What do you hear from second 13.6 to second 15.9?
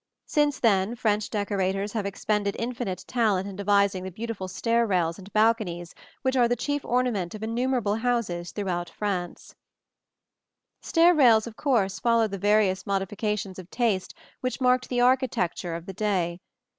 taste which marked the architecture of